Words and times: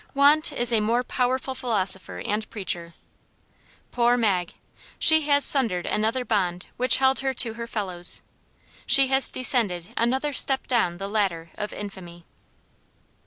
Want 0.15 0.51
is 0.51 0.73
a 0.73 0.79
more 0.79 1.03
powerful 1.03 1.53
philosopher 1.53 2.17
and 2.25 2.49
preacher. 2.49 2.95
Poor 3.91 4.17
Mag. 4.17 4.55
She 4.97 5.27
has 5.27 5.45
sundered 5.45 5.85
another 5.85 6.25
bond 6.25 6.65
which 6.75 6.97
held 6.97 7.19
her 7.19 7.35
to 7.35 7.53
her 7.53 7.67
fellows. 7.67 8.23
She 8.87 9.09
has 9.09 9.29
descended 9.29 9.89
another 9.95 10.33
step 10.33 10.65
down 10.65 10.97
the 10.97 11.07
ladder 11.07 11.51
of 11.53 11.71
infamy. 11.71 12.25